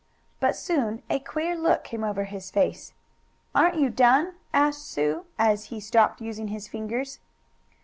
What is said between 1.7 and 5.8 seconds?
came over his face. "Aren't you done?" asked Sue, as he